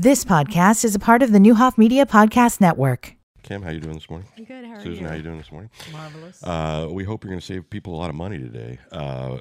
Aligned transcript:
This 0.00 0.24
podcast 0.24 0.84
is 0.84 0.94
a 0.94 1.00
part 1.00 1.24
of 1.24 1.32
the 1.32 1.40
Neuhoff 1.40 1.76
Media 1.76 2.06
Podcast 2.06 2.60
Network. 2.60 3.16
Kim, 3.42 3.62
how 3.62 3.70
are 3.70 3.72
you 3.72 3.80
doing 3.80 3.94
this 3.94 4.08
morning? 4.08 4.28
I'm 4.38 4.44
good. 4.44 4.64
How 4.64 4.74
are 4.74 4.76
you? 4.76 4.84
Susan, 4.84 5.02
you? 5.02 5.08
how 5.08 5.16
you 5.16 5.24
doing 5.24 5.38
this 5.38 5.50
morning? 5.50 5.70
Marvelous. 5.90 6.40
Uh, 6.44 6.86
we 6.88 7.02
hope 7.02 7.24
you're 7.24 7.32
going 7.32 7.40
to 7.40 7.44
save 7.44 7.68
people 7.68 7.96
a 7.96 7.98
lot 7.98 8.08
of 8.08 8.14
money 8.14 8.38
today. 8.38 8.78
Uh, 8.92 8.94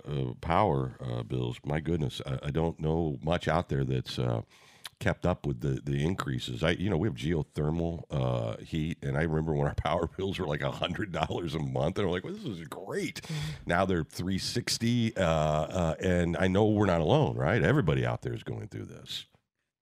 uh, 0.04 0.34
power 0.42 0.98
uh, 1.00 1.22
bills, 1.22 1.60
my 1.64 1.80
goodness, 1.80 2.24
I, 2.26 2.48
I 2.48 2.50
don't 2.50 2.80
know 2.80 3.20
much 3.22 3.48
out 3.48 3.70
there 3.70 3.84
that's 3.84 4.18
uh, 4.18 4.42
kept 5.00 5.28
up 5.28 5.46
with 5.46 5.62
the, 5.62 5.80
the 5.84 6.04
increases. 6.04 6.64
I, 6.64 6.72
you 6.72 6.90
know, 6.90 6.98
we 6.98 7.08
have 7.08 7.16
geothermal 7.16 8.06
uh, 8.10 8.58
heat, 8.58 8.98
and 9.04 9.16
I 9.16 9.22
remember 9.22 9.54
when 9.54 9.68
our 9.68 9.76
power 9.86 10.08
bills 10.08 10.40
were 10.40 10.48
like 10.48 10.64
a 10.64 10.72
hundred 10.72 11.12
dollars 11.12 11.54
a 11.54 11.60
month, 11.60 12.00
and 12.00 12.08
I'm 12.08 12.12
like, 12.12 12.24
well, 12.24 12.34
this 12.34 12.46
is 12.46 12.62
great. 12.68 13.22
Now 13.68 13.86
they're 13.86 14.04
three 14.04 14.40
sixty, 14.40 15.16
uh, 15.18 15.24
uh, 15.24 15.96
and 16.00 16.36
I 16.36 16.48
know 16.48 16.66
we're 16.66 16.88
not 16.88 17.02
alone, 17.02 17.36
right? 17.36 17.62
Everybody 17.62 18.08
out 18.08 18.24
there 18.24 18.34
is 18.34 18.42
going 18.42 18.70
through 18.70 18.86
this. 18.86 19.28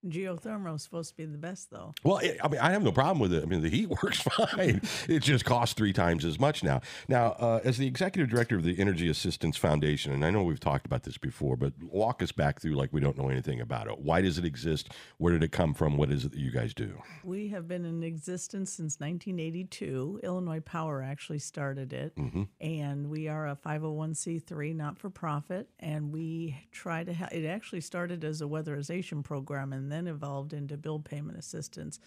Geothermal 0.07 0.75
is 0.75 0.83
supposed 0.83 1.09
to 1.11 1.17
be 1.17 1.25
the 1.25 1.37
best, 1.37 1.71
though. 1.71 1.93
Well, 2.03 2.17
it, 2.17 2.37
I 2.43 2.47
mean, 2.47 2.59
I 2.61 2.71
have 2.71 2.83
no 2.83 2.91
problem 2.91 3.19
with 3.19 3.33
it. 3.33 3.43
I 3.43 3.45
mean, 3.45 3.61
the 3.61 3.69
heat 3.69 3.89
works 4.03 4.21
fine. 4.21 4.81
it 5.07 5.19
just 5.23 5.45
costs 5.45 5.73
three 5.73 5.93
times 5.93 6.23
as 6.25 6.39
much 6.39 6.63
now. 6.63 6.81
Now, 7.07 7.31
uh, 7.39 7.59
as 7.63 7.77
the 7.77 7.87
executive 7.87 8.29
director 8.29 8.55
of 8.55 8.63
the 8.63 8.79
Energy 8.79 9.09
Assistance 9.09 9.57
Foundation, 9.57 10.11
and 10.13 10.23
I 10.23 10.29
know 10.29 10.43
we've 10.43 10.59
talked 10.59 10.85
about 10.85 11.03
this 11.03 11.17
before, 11.17 11.55
but 11.55 11.73
walk 11.81 12.21
us 12.21 12.31
back 12.31 12.61
through 12.61 12.75
like 12.75 12.93
we 12.93 12.99
don't 13.01 13.17
know 13.17 13.29
anything 13.29 13.59
about 13.61 13.87
it. 13.87 13.99
Why 13.99 14.21
does 14.21 14.37
it 14.37 14.45
exist? 14.45 14.91
Where 15.17 15.33
did 15.33 15.43
it 15.43 15.51
come 15.51 15.73
from? 15.73 15.97
What 15.97 16.11
is 16.11 16.25
it 16.25 16.31
that 16.31 16.39
you 16.39 16.51
guys 16.51 16.73
do? 16.73 17.01
We 17.23 17.47
have 17.49 17.67
been 17.67 17.85
in 17.85 18.03
existence 18.03 18.71
since 18.71 18.99
1982. 18.99 20.21
Illinois 20.23 20.59
Power 20.59 21.01
actually 21.01 21.39
started 21.39 21.93
it, 21.93 22.13
and 22.61 23.09
we 23.09 23.27
are 23.27 23.47
a 23.47 23.55
501c3 23.55 24.75
not 24.75 24.97
for 24.99 25.09
profit. 25.09 25.69
And 25.79 26.11
we 26.11 26.57
try 26.71 27.03
to. 27.03 27.13
Ha- 27.13 27.29
it 27.31 27.45
actually 27.45 27.81
started 27.81 28.23
as 28.23 28.41
a 28.41 28.45
weatherization 28.45 29.23
program 29.23 29.73
and 29.73 29.91
then 29.95 30.07
evolved 30.07 30.53
into 30.53 30.77
bill 30.77 30.99
payment 31.01 31.39
assistance. 31.39 31.99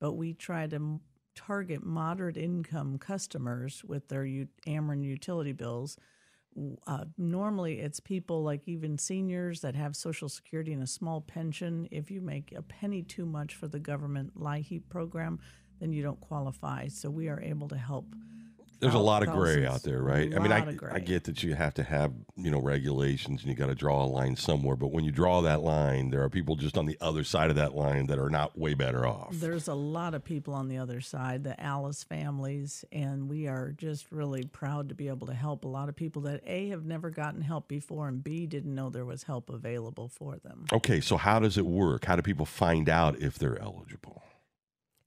But 0.00 0.14
we 0.14 0.34
try 0.34 0.68
to 0.68 1.00
target 1.36 1.84
moderate 1.84 2.38
income 2.38 2.98
customers 2.98 3.84
with 3.84 4.08
their 4.08 4.26
u- 4.26 4.48
Ameren 4.68 5.04
utility 5.04 5.52
bills. 5.52 5.98
uh, 6.88 7.06
normally 7.18 7.80
it's 7.80 8.00
people 8.00 8.44
like 8.44 8.68
even 8.68 8.98
seniors 8.98 9.62
that 9.62 9.76
have 9.76 9.96
social 9.96 10.28
security 10.28 10.72
and 10.74 10.82
a 10.84 10.88
small 10.88 11.20
pension 11.22 11.88
if 11.92 12.10
you 12.12 12.20
make 12.22 12.52
a 12.56 12.62
penny 12.62 13.02
too 13.02 13.26
much 13.26 13.54
for 13.56 13.68
the 13.68 13.80
government 13.80 14.38
LIHEAP 14.38 14.88
program 14.90 15.40
then 15.80 15.92
you 15.92 16.02
don't 16.02 16.20
qualify 16.20 16.88
so 16.88 17.10
we 17.10 17.28
are 17.28 17.42
able 17.42 17.68
to 17.68 17.76
help 17.78 18.06
There's 18.80 18.94
a 18.94 18.98
oh, 18.98 19.02
lot 19.02 19.22
of 19.22 19.32
gray 19.32 19.66
out 19.66 19.82
there, 19.82 20.02
right? 20.02 20.34
I 20.34 20.38
mean, 20.38 20.52
I, 20.52 20.76
I 20.92 20.98
get 20.98 21.24
that 21.24 21.42
you 21.42 21.54
have 21.54 21.74
to 21.74 21.82
have, 21.82 22.12
you 22.36 22.50
know, 22.50 22.60
regulations 22.60 23.42
and 23.42 23.50
you 23.50 23.56
got 23.56 23.66
to 23.66 23.74
draw 23.74 24.04
a 24.04 24.06
line 24.06 24.36
somewhere. 24.36 24.76
But 24.76 24.88
when 24.88 25.04
you 25.04 25.10
draw 25.10 25.40
that 25.42 25.62
line, 25.62 26.10
there 26.10 26.22
are 26.22 26.28
people 26.28 26.56
just 26.56 26.76
on 26.76 26.86
the 26.86 26.98
other 27.00 27.24
side 27.24 27.50
of 27.50 27.56
that 27.56 27.74
line 27.74 28.06
that 28.06 28.18
are 28.18 28.30
not 28.30 28.58
way 28.58 28.74
better 28.74 29.06
off. 29.06 29.30
there's 29.32 29.68
a 29.68 29.74
lot 29.74 30.14
of 30.14 30.24
people 30.24 30.54
on 30.54 30.68
the 30.68 30.78
other 30.78 31.00
side 31.00 31.44
the 31.44 31.56
ALICE 31.64 32.04
families 32.04 32.84
and 32.92 33.28
we 33.28 33.46
are 33.46 33.72
just 33.72 34.10
really 34.12 34.44
proud 34.44 34.88
to 34.88 34.94
be 34.94 35.08
able 35.08 35.26
to 35.26 35.34
help 35.34 35.64
a 35.64 35.68
lot 35.68 35.88
of 35.88 35.96
people 35.96 36.22
that 36.22 36.40
a 36.46 36.68
have 36.68 36.84
never 36.84 37.10
gotten 37.10 37.40
help 37.40 37.68
before 37.68 38.08
and 38.08 38.22
b 38.22 38.46
didn't 38.46 38.74
know 38.74 38.90
there 38.90 39.04
was 39.04 39.24
help 39.24 39.50
available 39.50 40.08
for 40.08 40.36
them 40.36 40.64
Okay, 40.74 41.00
so 41.00 41.16
how 41.16 41.38
does 41.38 41.56
it 41.56 41.66
work? 41.66 42.04
How 42.04 42.16
do 42.16 42.22
people 42.22 42.46
find 42.46 42.88
out 42.88 43.18
if 43.20 43.38
they're 43.38 43.60
eligible? 43.60 44.22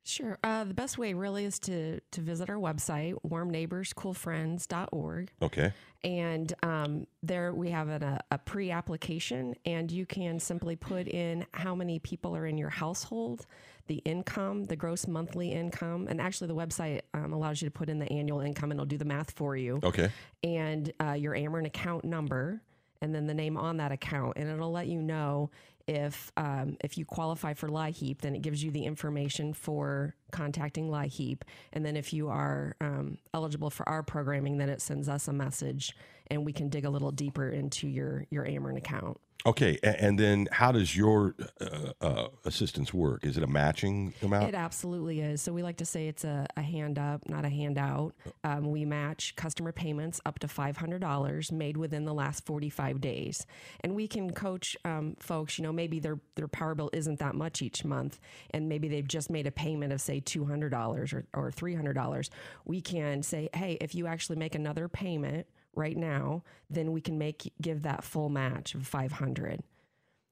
Sure. 0.08 0.40
Uh, 0.44 0.64
the 0.64 0.74
best 0.74 0.98
way 0.98 1.14
really 1.14 1.44
is 1.44 1.60
to 1.60 2.00
to 2.00 2.22
visit 2.22 2.50
our 2.50 2.56
website, 2.56 3.16
warmneighborscoolfriends.org. 3.28 5.32
Okay. 5.42 5.74
And 6.04 6.54
um, 6.64 7.08
there 7.22 7.54
we 7.54 7.70
have 7.72 7.90
an, 7.90 8.04
a, 8.04 8.22
a 8.32 8.38
pre 8.38 8.72
application, 8.72 9.56
and 9.66 9.92
you 9.92 10.06
can 10.06 10.40
simply 10.40 10.78
put 10.78 11.08
in 11.08 11.46
how 11.52 11.76
many 11.76 12.00
people 12.00 12.34
are 12.36 12.46
in 12.46 12.58
your 12.58 12.70
household, 12.70 13.46
the 13.88 13.98
income, 14.06 14.64
the 14.66 14.78
gross 14.78 15.08
monthly 15.08 15.52
income. 15.52 16.08
And 16.10 16.22
actually, 16.22 16.48
the 16.48 16.56
website 16.56 17.02
um, 17.14 17.34
allows 17.34 17.62
you 17.62 17.68
to 17.68 17.72
put 17.72 17.90
in 17.90 18.00
the 18.00 18.10
annual 18.12 18.40
income 18.40 18.72
and 18.72 18.80
it'll 18.80 18.86
do 18.86 18.98
the 18.98 19.06
math 19.06 19.32
for 19.32 19.58
you. 19.58 19.80
Okay. 19.84 20.10
and 20.44 20.94
uh, 21.02 21.14
your 21.14 21.34
Ameren 21.34 21.66
account 21.66 22.06
number, 22.06 22.62
and 23.02 23.14
then 23.14 23.28
the 23.28 23.34
name 23.34 23.58
on 23.58 23.76
that 23.78 23.92
account, 23.92 24.38
and 24.38 24.50
it'll 24.50 24.72
let 24.72 24.88
you 24.88 25.02
know 25.02 25.50
if 25.88 26.32
um, 26.38 26.78
if 26.82 26.98
you 26.98 27.06
qualify 27.06 27.54
for 27.54 27.70
LIHEAP, 27.70 28.20
then 28.20 28.36
it 28.36 28.42
gives 28.42 28.64
you 28.64 28.72
the 28.72 28.84
information 28.84 29.54
for 29.54 30.16
contacting 30.32 30.90
LIHEAP, 30.90 31.42
and 31.74 31.86
then 31.86 31.96
if 31.96 32.14
you 32.14 32.30
are 32.30 32.76
um, 32.82 33.18
eligible 33.34 33.70
for 33.70 33.88
our 33.88 34.04
programming, 34.04 34.58
then 34.58 34.70
it 34.70 34.82
sends 34.82 35.08
us 35.08 35.28
a 35.28 35.34
message, 35.34 35.96
and 36.28 36.46
we 36.46 36.54
can 36.54 36.70
dig 36.70 36.86
a 36.86 36.90
little 36.90 37.12
deeper 37.12 37.50
into 37.50 37.88
your 37.88 38.26
your 38.30 38.46
Ameren 38.46 38.78
account. 38.78 39.18
Okay. 39.48 39.78
And 39.82 40.20
then 40.20 40.50
how 40.52 40.74
does 40.74 40.96
your 40.96 41.34
uh, 41.62 41.92
uh, 42.02 42.28
assistance 42.44 42.94
work? 42.94 43.24
Is 43.26 43.38
it 43.38 43.44
a 43.44 43.48
matching 43.48 44.14
amount? 44.22 44.50
It 44.50 44.56
absolutely 44.56 45.22
is. 45.22 45.42
So 45.42 45.54
we 45.54 45.64
like 45.64 45.78
to 45.78 45.86
say 45.86 46.10
it's 46.10 46.26
a, 46.26 46.48
a 46.58 46.62
hand 46.62 47.00
up, 47.00 47.30
not 47.30 47.46
a 47.46 47.50
handout. 47.50 48.14
Um, 48.44 48.72
we 48.72 48.84
match 48.84 49.36
customer 49.38 49.72
payments 49.72 50.20
up 50.26 50.40
to 50.40 50.48
$500 50.48 51.52
made 51.54 51.78
within 51.78 52.04
the 52.04 52.14
last 52.14 52.46
45 52.46 53.00
days. 53.00 53.46
And 53.82 53.96
we 53.96 54.08
can 54.08 54.32
coach 54.32 54.76
um, 54.84 55.16
folks, 55.20 55.58
you 55.58 55.64
know, 55.64 55.72
maybe 55.78 56.00
their, 56.00 56.20
their 56.36 56.50
power 56.50 56.76
bill 56.76 56.90
isn't 56.92 57.20
that 57.20 57.36
much 57.36 57.62
each 57.62 57.86
month, 57.86 58.20
and 58.52 58.68
maybe 58.68 58.90
they've 58.90 59.08
just 59.08 59.30
made 59.30 59.48
a 59.48 59.52
payment 59.52 59.94
of, 59.94 60.02
say, 60.02 60.20
$200 60.20 61.14
or, 61.14 61.26
or 61.34 61.52
$300. 61.52 62.30
We 62.66 62.82
can 62.82 63.24
say, 63.24 63.48
hey, 63.54 63.78
if 63.80 63.96
you 63.96 64.08
actually 64.08 64.36
make 64.36 64.56
another 64.56 64.90
payment 64.90 65.48
right 65.74 65.96
now, 65.96 66.44
then 66.70 66.92
we 66.92 67.00
can 67.00 67.18
make 67.18 67.54
give 67.62 67.84
that 67.84 68.04
full 68.04 68.28
match 68.28 68.76
of 68.76 68.86
500 68.86 69.64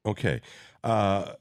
Okay. 0.05 0.39
Uh, 0.83 1.33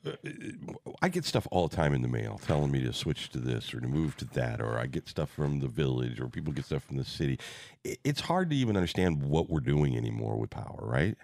I 1.02 1.10
get 1.10 1.24
stuff 1.24 1.46
all 1.50 1.68
the 1.68 1.76
time 1.76 1.92
in 1.92 2.00
the 2.00 2.08
mail 2.08 2.40
telling 2.46 2.70
me 2.70 2.82
to 2.84 2.92
switch 2.94 3.28
to 3.30 3.38
this 3.38 3.74
or 3.74 3.80
to 3.80 3.86
move 3.86 4.16
to 4.18 4.24
that, 4.26 4.60
or 4.60 4.78
I 4.78 4.86
get 4.86 5.06
stuff 5.06 5.30
from 5.30 5.60
the 5.60 5.68
village 5.68 6.18
or 6.18 6.28
people 6.28 6.52
get 6.52 6.64
stuff 6.64 6.82
from 6.82 6.96
the 6.96 7.04
city. 7.04 7.38
It's 7.84 8.20
hard 8.20 8.48
to 8.50 8.56
even 8.56 8.76
understand 8.76 9.22
what 9.22 9.50
we're 9.50 9.60
doing 9.60 9.96
anymore 9.96 10.36
with 10.36 10.50
power, 10.50 10.80
right? 10.80 11.16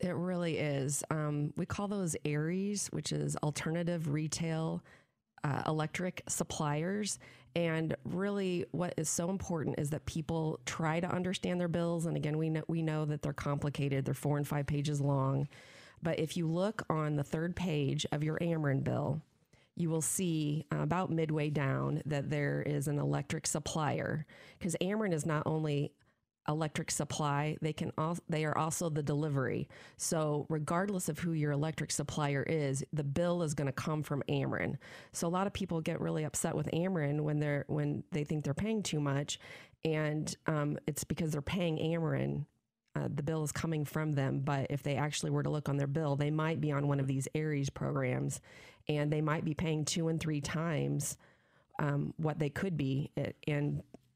It 0.00 0.14
really 0.14 0.58
is. 0.58 1.04
Um, 1.10 1.52
we 1.56 1.66
call 1.66 1.88
those 1.88 2.16
ARES, 2.24 2.88
which 2.88 3.12
is 3.12 3.36
alternative 3.36 4.08
retail 4.08 4.82
uh, 5.44 5.62
electric 5.66 6.22
suppliers. 6.28 7.18
And 7.56 7.96
really, 8.04 8.66
what 8.70 8.94
is 8.96 9.08
so 9.08 9.30
important 9.30 9.78
is 9.78 9.90
that 9.90 10.06
people 10.06 10.60
try 10.64 11.00
to 11.00 11.10
understand 11.10 11.60
their 11.60 11.68
bills. 11.68 12.06
And 12.06 12.16
again, 12.16 12.38
we 12.38 12.48
know 12.48 12.62
we 12.68 12.82
know 12.82 13.04
that 13.06 13.22
they're 13.22 13.32
complicated; 13.32 14.04
they're 14.04 14.14
four 14.14 14.36
and 14.36 14.46
five 14.46 14.66
pages 14.66 15.00
long. 15.00 15.48
But 16.02 16.18
if 16.18 16.36
you 16.36 16.46
look 16.46 16.82
on 16.88 17.16
the 17.16 17.24
third 17.24 17.54
page 17.56 18.06
of 18.12 18.24
your 18.24 18.38
Ameren 18.38 18.82
bill, 18.82 19.20
you 19.76 19.90
will 19.90 20.00
see 20.00 20.64
uh, 20.72 20.78
about 20.78 21.10
midway 21.10 21.50
down 21.50 22.02
that 22.06 22.30
there 22.30 22.62
is 22.62 22.88
an 22.88 22.98
electric 22.98 23.46
supplier 23.46 24.26
because 24.58 24.76
Ameren 24.80 25.12
is 25.12 25.26
not 25.26 25.42
only 25.46 25.92
electric 26.48 26.90
supply 26.90 27.56
they 27.60 27.72
can 27.72 27.92
also 27.98 28.22
they 28.28 28.44
are 28.44 28.56
also 28.56 28.88
the 28.88 29.02
delivery. 29.02 29.68
So 29.96 30.46
regardless 30.48 31.08
of 31.08 31.18
who 31.18 31.32
your 31.32 31.52
electric 31.52 31.90
supplier 31.90 32.42
is 32.42 32.84
the 32.92 33.04
bill 33.04 33.42
is 33.42 33.54
going 33.54 33.66
to 33.66 33.72
come 33.72 34.02
from 34.02 34.22
Ameren. 34.28 34.76
So 35.12 35.26
a 35.26 35.30
lot 35.30 35.46
of 35.46 35.52
people 35.52 35.80
get 35.80 36.00
really 36.00 36.24
upset 36.24 36.56
with 36.56 36.68
Ameren 36.72 37.20
when 37.20 37.38
they're 37.40 37.64
when 37.68 38.04
they 38.12 38.24
think 38.24 38.44
they're 38.44 38.54
paying 38.54 38.82
too 38.82 39.00
much 39.00 39.38
and 39.84 40.34
um, 40.46 40.78
it's 40.86 41.04
because 41.04 41.32
they're 41.32 41.42
paying 41.42 41.78
Ameren 41.78 42.46
uh, 42.96 43.08
the 43.14 43.22
bill 43.22 43.44
is 43.44 43.52
coming 43.52 43.84
from 43.84 44.12
them, 44.12 44.40
but 44.40 44.66
if 44.68 44.82
they 44.82 44.96
actually 44.96 45.30
were 45.30 45.44
to 45.44 45.50
look 45.50 45.68
on 45.68 45.76
their 45.76 45.86
bill, 45.86 46.16
they 46.16 46.30
might 46.30 46.60
be 46.60 46.72
on 46.72 46.88
one 46.88 46.98
of 46.98 47.06
these 47.06 47.28
ARES 47.36 47.70
programs 47.70 48.40
and 48.88 49.12
they 49.12 49.20
might 49.20 49.44
be 49.44 49.54
paying 49.54 49.84
two 49.84 50.08
and 50.08 50.18
three 50.20 50.40
times 50.40 51.16
um, 51.78 52.12
what 52.16 52.38
they 52.38 52.50
could 52.50 52.76
be 52.76 53.10
i- 53.16 53.32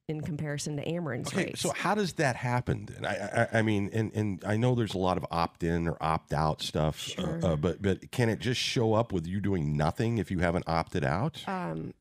in 0.08 0.20
comparison 0.20 0.76
to 0.76 0.86
Ameren's 0.88 1.28
Okay, 1.28 1.46
rates. 1.46 1.60
so 1.60 1.70
how 1.70 1.94
does 1.94 2.14
that 2.14 2.36
happen? 2.36 2.88
And 2.96 3.06
I, 3.06 3.48
I, 3.52 3.58
I 3.58 3.62
mean, 3.62 3.88
and, 3.92 4.12
and 4.14 4.44
I 4.46 4.56
know 4.56 4.74
there's 4.74 4.94
a 4.94 4.98
lot 4.98 5.16
of 5.16 5.24
opt-in 5.30 5.88
or 5.88 5.96
opt-out 6.00 6.60
stuff, 6.60 6.98
Sure. 7.00 7.40
uh, 7.42 7.52
uh, 7.52 7.56
but 7.56 7.80
but 7.80 8.10
can 8.10 8.28
it 8.28 8.38
just 8.38 8.60
show 8.60 8.92
up 8.94 9.12
with 9.12 9.26
you 9.26 9.40
doing 9.40 9.76
nothing 9.76 10.18
if 10.18 10.30
you 10.30 10.40
haven't 10.40 10.64
opted 10.68 11.04
out? 11.04 11.42
um, 11.48 11.94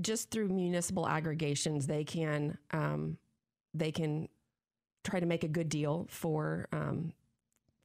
just 0.00 0.32
through 0.32 0.48
municipal 0.48 1.06
aggregations, 1.06 1.86
they 1.86 2.02
can 2.02 2.58
um, 2.72 3.16
they 3.72 3.92
can 3.92 4.28
try 5.04 5.20
to 5.20 5.26
make 5.26 5.44
a 5.44 5.48
good 5.48 5.68
deal 5.68 6.06
for 6.10 6.66
um, 6.72 7.12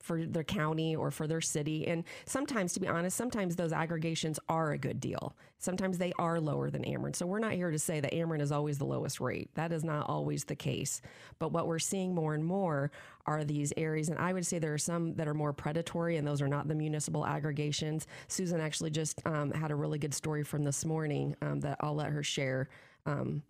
for 0.05 0.23
their 0.23 0.43
county 0.43 0.95
or 0.95 1.09
for 1.09 1.25
their 1.25 1.41
city. 1.41 1.87
And 1.87 2.03
sometimes, 2.25 2.73
to 2.73 2.79
be 2.79 2.87
honest, 2.87 3.17
sometimes 3.17 3.55
those 3.55 3.73
aggregations 3.73 4.39
are 4.47 4.71
a 4.71 4.77
good 4.77 4.99
deal. 4.99 5.35
Sometimes 5.57 5.97
they 5.97 6.13
are 6.19 6.39
lower 6.39 6.69
than 6.69 6.83
Ameren. 6.83 7.15
So 7.15 7.25
we're 7.25 7.39
not 7.39 7.53
here 7.53 7.71
to 7.71 7.79
say 7.79 7.99
that 7.99 8.13
Ameren 8.13 8.39
is 8.39 8.51
always 8.51 8.77
the 8.77 8.85
lowest 8.85 9.19
rate. 9.19 9.49
That 9.55 9.71
is 9.71 9.83
not 9.83 10.07
always 10.07 10.43
the 10.43 10.55
case. 10.55 11.01
But 11.39 11.51
what 11.51 11.65
we're 11.67 11.79
seeing 11.79 12.13
more 12.13 12.35
and 12.35 12.45
more 12.45 12.91
are 13.25 13.43
these 13.43 13.73
ARES, 13.75 14.09
and 14.09 14.19
I 14.19 14.31
would 14.31 14.45
say 14.45 14.59
there 14.59 14.75
are 14.75 14.77
some 14.77 15.15
that 15.15 15.27
are 15.27 15.33
more 15.33 15.53
predatory, 15.53 16.17
and 16.17 16.27
those 16.27 16.41
are 16.41 16.47
not 16.47 16.67
the 16.67 16.75
municipal 16.75 17.25
aggregations. 17.25 18.05
Susan 18.27 18.61
actually 18.61 18.91
just 18.91 19.25
um, 19.25 19.51
had 19.51 19.71
a 19.71 19.75
really 19.75 19.97
good 19.97 20.13
story 20.13 20.43
from 20.43 20.63
this 20.63 20.85
morning 20.85 21.35
um, 21.41 21.59
that 21.61 21.77
I'll 21.79 21.95
let 21.95 22.11
her 22.11 22.21
share 22.21 22.69
um, 23.07 23.41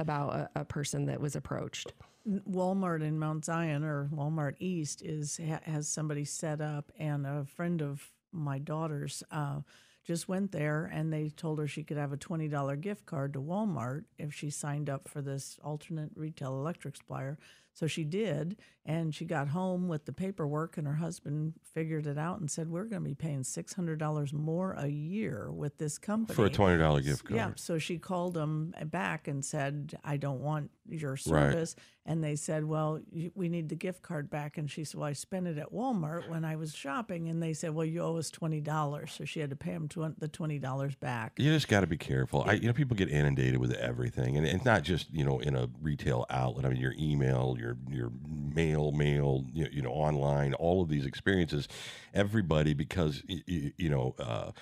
about 0.00 0.34
a, 0.34 0.50
a 0.56 0.64
person 0.64 1.06
that 1.06 1.20
was 1.20 1.36
approached. 1.36 1.92
Walmart 2.28 3.02
in 3.02 3.18
Mount 3.18 3.44
Zion 3.44 3.84
or 3.84 4.08
Walmart 4.12 4.56
East 4.58 5.02
is 5.02 5.38
has 5.64 5.88
somebody 5.88 6.24
set 6.24 6.60
up, 6.60 6.92
and 6.98 7.26
a 7.26 7.44
friend 7.44 7.82
of 7.82 8.10
my 8.32 8.58
daughter's 8.58 9.22
uh, 9.30 9.60
just 10.04 10.28
went 10.28 10.50
there 10.50 10.90
and 10.92 11.12
they 11.12 11.28
told 11.28 11.58
her 11.58 11.68
she 11.68 11.84
could 11.84 11.96
have 11.96 12.12
a 12.12 12.16
$20 12.16 12.80
gift 12.80 13.06
card 13.06 13.32
to 13.32 13.40
Walmart 13.40 14.04
if 14.18 14.34
she 14.34 14.50
signed 14.50 14.88
up 14.88 15.08
for 15.08 15.22
this 15.22 15.58
alternate 15.62 16.10
retail 16.16 16.54
electric 16.54 16.96
supplier. 16.96 17.38
So 17.72 17.86
she 17.86 18.02
did, 18.02 18.56
and 18.84 19.14
she 19.14 19.24
got 19.24 19.48
home 19.48 19.86
with 19.88 20.04
the 20.04 20.12
paperwork, 20.12 20.76
and 20.76 20.86
her 20.86 20.96
husband 20.96 21.54
figured 21.72 22.06
it 22.06 22.18
out 22.18 22.40
and 22.40 22.50
said, 22.50 22.68
"We're 22.68 22.84
going 22.84 23.02
to 23.02 23.08
be 23.08 23.14
paying 23.14 23.44
six 23.44 23.72
hundred 23.72 24.00
dollars 24.00 24.32
more 24.32 24.72
a 24.72 24.88
year 24.88 25.50
with 25.52 25.78
this 25.78 25.96
company 25.96 26.34
For 26.34 26.46
a 26.46 26.50
twenty 26.50 26.78
dollar 26.78 27.00
gift 27.00 27.24
card. 27.24 27.36
Yeah, 27.36 27.50
so 27.54 27.78
she 27.78 27.96
called 27.98 28.34
them 28.34 28.74
back 28.86 29.28
and 29.28 29.44
said, 29.44 29.94
"I 30.02 30.16
don't 30.16 30.40
want 30.40 30.72
your 30.92 31.16
service," 31.16 31.76
and 32.06 32.22
they 32.22 32.36
said, 32.36 32.64
"Well, 32.64 33.00
you, 33.12 33.30
we 33.34 33.48
need 33.48 33.68
the 33.68 33.74
gift 33.76 34.02
card 34.02 34.30
back." 34.30 34.58
And 34.58 34.70
she 34.70 34.84
said, 34.84 34.98
"Well, 35.00 35.08
I 35.08 35.12
spent 35.12 35.46
it 35.46 35.58
at 35.58 35.72
Walmart 35.72 36.28
when 36.28 36.44
I 36.44 36.56
was 36.56 36.74
shopping," 36.74 37.28
and 37.28 37.42
they 37.42 37.52
said, 37.52 37.74
"Well, 37.74 37.86
you 37.86 38.02
owe 38.02 38.16
us 38.16 38.30
twenty 38.30 38.60
dollars," 38.60 39.12
so 39.12 39.24
she 39.24 39.40
had 39.40 39.50
to 39.50 39.56
pay 39.56 39.72
them 39.72 39.88
the 40.18 40.28
twenty 40.28 40.58
dollars 40.58 40.94
back. 40.94 41.32
You 41.38 41.52
just 41.52 41.68
got 41.68 41.80
to 41.80 41.86
be 41.86 41.96
careful. 41.96 42.44
I, 42.46 42.54
you 42.54 42.66
know, 42.66 42.72
people 42.72 42.96
get 42.96 43.10
inundated 43.10 43.58
with 43.58 43.72
everything, 43.74 44.36
and 44.36 44.46
it's 44.46 44.64
not 44.64 44.82
just 44.82 45.12
you 45.12 45.24
know 45.24 45.38
in 45.38 45.56
a 45.56 45.68
retail 45.80 46.26
outlet. 46.30 46.64
I 46.64 46.68
mean, 46.70 46.80
your 46.80 46.94
email, 46.98 47.56
your 47.58 47.76
your 47.88 48.12
mail, 48.28 48.92
mail, 48.92 49.44
you, 49.52 49.68
you 49.70 49.82
know, 49.82 49.90
online, 49.90 50.54
all 50.54 50.82
of 50.82 50.88
these 50.88 51.06
experiences. 51.06 51.68
Everybody, 52.14 52.74
because 52.74 53.22
you, 53.26 53.72
you 53.76 53.88
know. 53.88 54.14
Uh, 54.18 54.52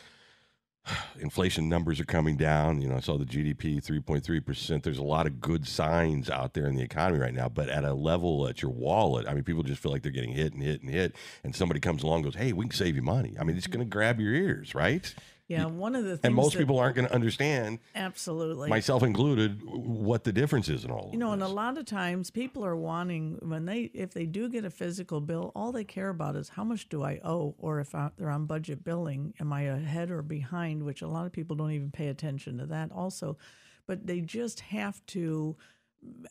inflation 1.20 1.68
numbers 1.68 2.00
are 2.00 2.04
coming 2.04 2.36
down. 2.36 2.80
You 2.80 2.88
know, 2.88 2.96
I 2.96 3.00
saw 3.00 3.18
the 3.18 3.24
GDP 3.24 3.84
3.3%. 3.84 4.82
There's 4.82 4.98
a 4.98 5.02
lot 5.02 5.26
of 5.26 5.40
good 5.40 5.66
signs 5.66 6.30
out 6.30 6.54
there 6.54 6.66
in 6.66 6.76
the 6.76 6.82
economy 6.82 7.20
right 7.20 7.34
now, 7.34 7.48
but 7.48 7.68
at 7.68 7.84
a 7.84 7.94
level 7.94 8.46
at 8.48 8.62
your 8.62 8.70
wallet, 8.70 9.26
I 9.28 9.34
mean, 9.34 9.44
people 9.44 9.62
just 9.62 9.82
feel 9.82 9.92
like 9.92 10.02
they're 10.02 10.12
getting 10.12 10.32
hit 10.32 10.52
and 10.52 10.62
hit 10.62 10.82
and 10.82 10.90
hit. 10.90 11.14
And 11.44 11.54
somebody 11.54 11.80
comes 11.80 12.02
along 12.02 12.16
and 12.16 12.24
goes, 12.24 12.34
Hey, 12.36 12.52
we 12.52 12.66
can 12.66 12.72
save 12.72 12.96
you 12.96 13.02
money. 13.02 13.36
I 13.38 13.44
mean, 13.44 13.56
it's 13.56 13.66
mm. 13.66 13.72
going 13.72 13.86
to 13.86 13.90
grab 13.90 14.20
your 14.20 14.32
ears, 14.32 14.74
right? 14.74 15.14
Yeah, 15.48 15.64
one 15.64 15.96
of 15.96 16.04
the 16.04 16.10
things 16.10 16.20
And 16.24 16.34
most 16.34 16.52
that- 16.52 16.58
people 16.58 16.78
aren't 16.78 16.94
going 16.96 17.08
to 17.08 17.14
understand, 17.14 17.78
absolutely 17.94 18.68
myself 18.68 19.02
included, 19.02 19.62
what 19.64 20.24
the 20.24 20.32
difference 20.32 20.68
is 20.68 20.84
in 20.84 20.90
all 20.90 21.06
of 21.06 21.12
You 21.14 21.18
know, 21.18 21.32
and 21.32 21.42
a 21.42 21.48
lot 21.48 21.78
of 21.78 21.86
times 21.86 22.30
people 22.30 22.64
are 22.66 22.76
wanting 22.76 23.38
when 23.40 23.64
they 23.64 23.84
if 23.94 24.12
they 24.12 24.26
do 24.26 24.48
get 24.50 24.64
a 24.66 24.70
physical 24.70 25.20
bill, 25.22 25.50
all 25.54 25.72
they 25.72 25.84
care 25.84 26.10
about 26.10 26.36
is 26.36 26.50
how 26.50 26.64
much 26.64 26.88
do 26.90 27.02
I 27.02 27.20
owe, 27.24 27.54
or 27.58 27.80
if 27.80 27.94
I, 27.94 28.10
they're 28.18 28.30
on 28.30 28.44
budget 28.44 28.84
billing, 28.84 29.32
am 29.40 29.52
I 29.52 29.62
ahead 29.62 30.10
or 30.10 30.20
behind? 30.22 30.82
Which 30.82 31.00
a 31.00 31.08
lot 31.08 31.24
of 31.24 31.32
people 31.32 31.56
don't 31.56 31.72
even 31.72 31.90
pay 31.90 32.08
attention 32.08 32.58
to 32.58 32.66
that 32.66 32.92
also, 32.92 33.38
but 33.86 34.06
they 34.06 34.20
just 34.20 34.60
have 34.60 35.04
to. 35.06 35.56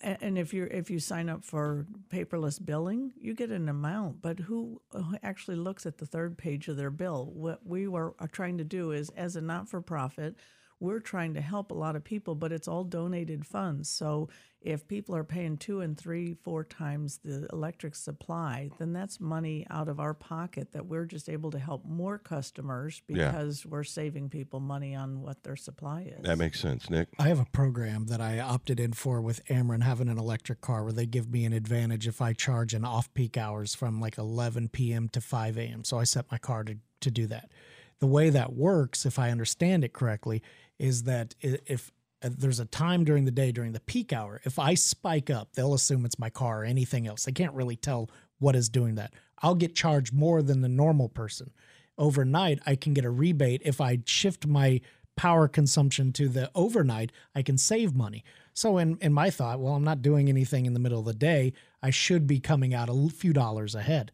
And 0.02 0.38
if 0.38 0.54
you're 0.54 0.68
if 0.68 0.90
you 0.90 1.00
sign 1.00 1.30
up 1.30 1.44
for 1.44 1.86
paperless 2.10 2.64
billing, 2.64 3.14
you 3.20 3.34
get 3.34 3.52
an 3.52 3.68
amount. 3.68 4.22
But 4.22 4.40
who 4.40 4.82
uh, 4.94 5.14
actually 5.24 5.58
looks 5.58 5.86
at 5.86 5.98
the 5.98 6.06
third 6.06 6.38
page 6.38 6.68
of 6.68 6.78
their 6.78 6.90
bill? 6.92 7.32
What 7.34 7.66
we 7.66 7.88
were 7.88 8.16
are 8.20 8.28
trying 8.28 8.58
to 8.60 8.64
do 8.64 8.92
is, 8.92 9.10
as 9.10 9.36
a 9.36 9.42
not 9.42 9.68
for 9.68 9.82
profit, 9.82 10.36
we're 10.80 11.00
trying 11.00 11.34
to 11.34 11.42
help 11.42 11.72
a 11.72 11.76
lot 11.76 11.96
of 11.96 12.04
people, 12.04 12.36
but 12.36 12.52
it's 12.52 12.68
all 12.68 12.84
donated 12.84 13.46
funds. 13.46 13.90
So 13.90 14.30
if 14.62 14.88
people 14.88 15.16
are 15.16 15.24
paying 15.24 15.58
two 15.58 15.82
and 15.82 15.98
three, 15.98 16.34
four 16.44 16.64
times 16.64 17.20
the 17.24 17.48
electric 17.54 17.96
supply, 17.96 18.70
then 18.80 18.94
that's 18.94 19.20
money 19.20 19.66
out 19.70 19.88
of 19.88 20.00
our 20.00 20.14
pocket 20.14 20.74
that 20.74 20.86
we're 20.86 21.06
just 21.06 21.30
able 21.30 21.52
to 21.52 21.60
help 21.60 21.86
more 21.86 22.18
customers 22.18 23.02
Yeah. 23.08 23.32
because 23.32 23.66
we're 23.66 23.84
saving 23.84 24.30
people 24.30 24.60
money 24.60 24.94
on 24.96 25.22
what 25.22 25.44
their 25.44 25.56
supply 25.56 26.14
is. 26.18 26.24
That 26.24 26.38
makes 26.38 26.60
sense, 26.60 26.90
Nick. 26.90 27.08
I 27.18 27.28
have 27.30 27.40
a 27.40 27.46
program 27.46 28.06
that 28.08 28.22
I 28.22 28.40
opted 28.40 28.80
in 28.80 28.94
for 28.94 29.22
with 29.22 29.44
Ameren 29.46 29.84
having 29.84 30.10
an 30.10 30.18
electric 30.18 30.62
car 30.62 30.84
where 30.84 30.94
they 30.94 31.06
give 31.06 31.32
me 31.32 31.46
an 31.46 31.54
advantage 31.54 32.08
if 32.08 32.22
I 32.22 32.34
charge 32.34 32.74
in 32.74 32.84
off 32.86 33.12
peak 33.14 33.38
hours 33.38 33.74
from 33.74 34.00
like 34.02 34.18
11 34.18 34.70
p.m. 34.70 35.08
to 35.10 35.22
5 35.22 35.58
a.m. 35.58 35.84
So 35.84 35.98
I 36.00 36.04
set 36.04 36.26
my 36.32 36.38
car 36.38 36.64
to, 36.66 36.78
to 37.02 37.12
do 37.12 37.26
that. 37.28 37.50
The 38.00 38.08
way 38.08 38.30
that 38.30 38.54
works, 38.54 39.06
if 39.06 39.18
I 39.18 39.32
understand 39.32 39.84
it 39.84 39.94
correctly, 39.94 40.42
is 40.78 41.04
that 41.04 41.36
if 41.42 41.92
uh, 42.24 42.30
there's 42.36 42.60
a 42.60 42.66
time 42.66 43.04
during 43.04 43.26
the 43.26 43.32
day 43.32 43.52
during 43.52 43.74
the 43.74 43.80
peak 43.80 44.14
hour, 44.14 44.42
if 44.44 44.60
I 44.60 44.76
spike 44.76 45.30
up, 45.30 45.54
they'll 45.54 45.74
assume 45.74 46.06
it's 46.06 46.20
my 46.20 46.30
car 46.30 46.62
or 46.62 46.66
anything 46.66 47.08
else. 47.08 47.26
They 47.26 47.32
can't 47.32 47.54
really 47.54 47.76
tell 47.76 48.10
what 48.40 48.56
is 48.56 48.70
doing 48.70 48.96
that. 48.96 49.14
I'll 49.42 49.56
get 49.56 49.76
charged 49.76 50.14
more 50.14 50.42
than 50.42 50.62
the 50.62 50.70
normal 50.70 51.10
person. 51.10 51.52
Overnight, 51.98 52.60
I 52.66 52.76
can 52.76 52.94
get 52.94 53.06
a 53.06 53.10
rebate 53.10 53.62
if 53.66 53.82
I 53.82 54.00
shift 54.06 54.46
my 54.46 54.82
power 55.18 55.48
consumption 55.48 56.14
to 56.14 56.30
the 56.30 56.50
overnight, 56.56 57.12
I 57.36 57.42
can 57.42 57.58
save 57.58 57.94
money. 57.94 58.24
So 58.54 58.78
in 58.78 58.98
in 59.02 59.12
my 59.12 59.30
thought, 59.30 59.60
well, 59.60 59.74
I'm 59.74 59.84
not 59.84 60.02
doing 60.02 60.30
anything 60.30 60.66
in 60.66 60.74
the 60.74 60.80
middle 60.80 61.00
of 61.00 61.06
the 61.06 61.14
day. 61.14 61.54
I 61.84 61.90
should 61.90 62.26
be 62.26 62.40
coming 62.40 62.74
out 62.74 62.90
a 62.90 63.10
few 63.10 63.34
dollars 63.34 63.76
ahead. 63.76 64.12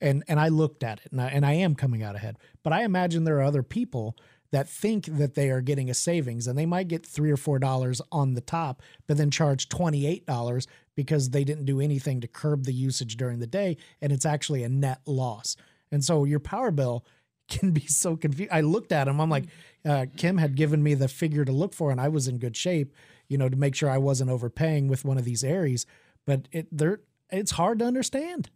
And 0.00 0.24
and 0.28 0.40
I 0.40 0.48
looked 0.48 0.82
at 0.82 1.00
it 1.04 1.12
and 1.12 1.20
I, 1.20 1.28
and 1.28 1.44
I 1.44 1.52
am 1.52 1.74
coming 1.74 2.02
out 2.02 2.16
ahead. 2.16 2.38
But 2.62 2.72
I 2.72 2.84
imagine 2.84 3.24
there 3.24 3.38
are 3.38 3.42
other 3.42 3.62
people 3.62 4.16
that 4.52 4.68
think 4.68 5.06
that 5.06 5.34
they 5.34 5.50
are 5.50 5.60
getting 5.60 5.88
a 5.90 5.94
savings 5.94 6.46
and 6.46 6.58
they 6.58 6.66
might 6.66 6.88
get 6.88 7.06
3 7.06 7.30
or 7.30 7.36
4 7.36 7.58
dollars 7.60 8.00
on 8.10 8.34
the 8.34 8.40
top 8.40 8.82
but 9.06 9.16
then 9.16 9.30
charge 9.30 9.68
28 9.68 10.26
dollars 10.26 10.66
because 10.96 11.30
they 11.30 11.44
didn't 11.44 11.66
do 11.66 11.80
anything 11.80 12.20
to 12.20 12.26
curb 12.28 12.64
the 12.64 12.72
usage 12.72 13.16
during 13.16 13.38
the 13.38 13.46
day 13.46 13.76
and 14.00 14.12
it's 14.12 14.26
actually 14.26 14.62
a 14.62 14.68
net 14.68 15.00
loss. 15.06 15.56
And 15.92 16.04
so 16.04 16.24
your 16.24 16.40
power 16.40 16.70
bill 16.70 17.04
can 17.48 17.72
be 17.72 17.86
so 17.86 18.16
confused. 18.16 18.52
I 18.52 18.60
looked 18.60 18.92
at 18.92 19.08
him. 19.08 19.20
I'm 19.20 19.30
like, 19.30 19.46
uh, 19.84 20.06
Kim 20.16 20.38
had 20.38 20.54
given 20.54 20.82
me 20.82 20.94
the 20.94 21.08
figure 21.08 21.44
to 21.44 21.52
look 21.52 21.74
for, 21.74 21.90
and 21.90 22.00
I 22.00 22.08
was 22.08 22.28
in 22.28 22.38
good 22.38 22.56
shape, 22.56 22.94
you 23.28 23.38
know, 23.38 23.48
to 23.48 23.56
make 23.56 23.74
sure 23.74 23.90
I 23.90 23.98
wasn't 23.98 24.30
overpaying 24.30 24.88
with 24.88 25.04
one 25.04 25.18
of 25.18 25.24
these 25.24 25.42
ARES. 25.42 25.84
But 26.26 26.46
it, 26.52 26.68
they're, 26.70 27.00
it's 27.30 27.52
hard 27.52 27.80
to 27.80 27.86
understand. 27.86 28.50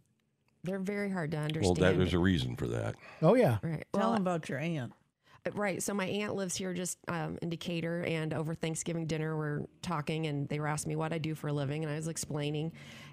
They're 0.65 0.79
very 0.79 1.09
hard 1.09 1.31
to 1.31 1.37
understand. 1.37 1.77
Well, 1.77 1.91
that, 1.91 1.97
there's 1.97 2.13
a 2.13 2.19
reason 2.19 2.55
for 2.55 2.67
that. 2.67 2.95
Oh 3.21 3.35
yeah, 3.35 3.57
right. 3.61 3.85
Tell 3.93 4.01
Well, 4.01 4.13
them 4.13 4.21
about 4.21 4.49
your 4.49 4.59
aunt. 4.59 4.91
Uh, 4.91 5.51
Right. 5.53 5.83
So 5.83 5.93
my 5.93 6.07
aunt 6.07 6.35
lives 6.35 6.55
here 6.55 6.73
just 6.73 6.97
um, 7.07 7.37
in 7.41 7.49
Decatur, 7.49 8.01
and 8.01 8.33
over 8.33 8.55
Thanksgiving 8.55 9.05
dinner, 9.05 9.37
we're 9.37 9.61
talking, 9.83 10.25
and 10.25 10.49
they 10.49 10.59
were 10.59 10.67
asking 10.67 10.89
me 10.89 10.95
what 10.95 11.13
I 11.13 11.19
do 11.19 11.35
for 11.35 11.49
a 11.49 11.53
living, 11.53 11.83
and 11.83 11.93
I 11.93 11.97
was 11.97 12.07
explaining, 12.07 12.71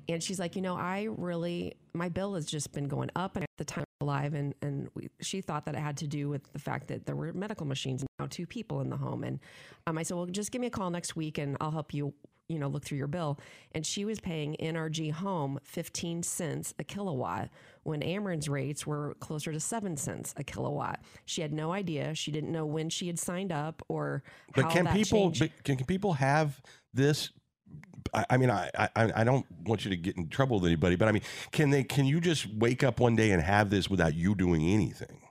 and 0.09 0.23
she's 0.23 0.41
like, 0.41 0.57
you 0.57 0.63
know, 0.63 0.75
I 0.75 1.09
really 1.11 1.75
my 1.93 2.09
bill 2.09 2.35
has 2.35 2.47
just 2.47 2.73
been 2.73 2.89
going 2.89 3.11
up, 3.17 3.37
and 3.37 3.43
at 3.43 3.51
the 3.59 3.65
time 3.65 3.85
alive, 4.01 4.33
and 4.33 4.55
and 4.63 4.89
we, 4.95 5.11
she 5.21 5.43
thought 5.43 5.67
that 5.67 5.75
it 5.75 5.81
had 5.81 5.99
to 5.99 6.07
do 6.07 6.31
with 6.31 6.51
the 6.53 6.59
fact 6.59 6.89
that 6.89 7.05
there 7.05 7.17
were 7.17 7.33
medical 7.35 7.67
machines 7.67 8.05
now, 8.19 8.27
two 8.29 8.47
people 8.47 8.81
in 8.81 8.89
the 8.89 8.97
home, 8.97 9.25
and 9.25 9.39
um, 9.87 9.99
I 9.99 10.03
said, 10.03 10.17
well, 10.17 10.27
just 10.27 10.53
give 10.53 10.61
me 10.61 10.69
a 10.69 10.71
call 10.71 10.91
next 10.91 11.15
week, 11.17 11.37
and 11.39 11.57
I'll 11.61 11.71
help 11.71 11.93
you. 11.93 12.15
You 12.53 12.59
know, 12.59 12.69
look 12.69 12.85
through 12.85 12.99
your 12.99 13.07
bill. 13.07 13.39
And 13.73 13.85
she 13.85 14.05
was 14.05 14.21
paying 14.21 14.57
NRG 14.61 15.13
Home 15.13 15.59
15 15.65 16.23
cents 16.23 16.75
a 16.79 16.85
kilowatt 16.85 17.51
when 17.83 18.03
Ameren's 18.03 18.49
rates 18.49 18.87
were 18.87 19.15
closer 19.21 19.53
to 19.53 19.61
7 19.61 19.97
cents 19.97 20.35
a 20.37 20.45
kilowatt. 20.45 21.01
She 21.25 21.43
had 21.43 21.53
no 21.53 21.73
idea. 21.73 22.15
She 22.15 22.31
didn't 22.31 22.53
know 22.53 22.67
when 22.67 22.91
she 22.91 23.07
had 23.07 23.19
signed 23.19 23.53
up 23.53 23.83
or 23.89 24.23
But 24.55 24.65
how 24.65 24.71
can 24.71 24.85
that 24.85 24.95
people 24.95 25.33
changed. 25.33 25.41
but 25.41 25.65
can, 25.65 25.77
can 25.77 25.87
people 25.87 26.13
have 26.15 26.61
this? 26.95 27.31
I, 28.15 28.27
I 28.31 28.37
mean, 28.37 28.51
I, 28.51 28.71
I 28.77 28.91
I 29.17 29.25
don't 29.25 29.47
want 29.65 29.85
you 29.85 29.91
to 29.91 29.97
get 29.97 30.17
in 30.17 30.29
trouble 30.29 30.59
with 30.59 30.67
anybody, 30.67 30.97
but 30.97 31.09
I 31.09 31.13
mean, 31.13 31.23
can 31.53 31.71
they? 31.71 31.85
Can 31.85 32.05
you 32.05 32.21
just 32.21 32.47
wake 32.53 32.83
up 32.83 33.01
one 33.01 33.17
day 33.17 33.31
and 33.31 33.41
have 33.43 33.71
this 33.71 33.89
without 33.89 34.15
you 34.15 34.35
doing 34.35 34.63
anything? 34.63 35.23